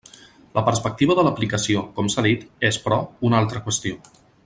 [0.59, 2.99] La perspectiva de l'aplicació, com s'ha dit, és, però,
[3.31, 4.05] una altra qüestió.